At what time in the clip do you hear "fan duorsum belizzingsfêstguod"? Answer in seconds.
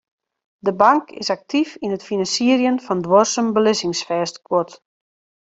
2.85-4.69